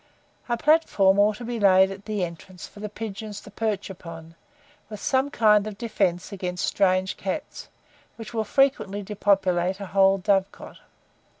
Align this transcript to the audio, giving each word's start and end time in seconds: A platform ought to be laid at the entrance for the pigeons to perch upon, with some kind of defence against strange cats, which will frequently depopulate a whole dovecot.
A 0.49 0.57
platform 0.57 1.19
ought 1.19 1.35
to 1.37 1.45
be 1.45 1.59
laid 1.59 1.91
at 1.91 2.05
the 2.05 2.23
entrance 2.23 2.65
for 2.65 2.79
the 2.79 2.89
pigeons 2.89 3.39
to 3.41 3.51
perch 3.51 3.87
upon, 3.87 4.33
with 4.89 4.99
some 4.99 5.29
kind 5.29 5.67
of 5.67 5.77
defence 5.77 6.31
against 6.31 6.65
strange 6.65 7.17
cats, 7.17 7.67
which 8.15 8.33
will 8.33 8.43
frequently 8.43 9.03
depopulate 9.03 9.79
a 9.79 9.85
whole 9.85 10.17
dovecot. 10.17 10.77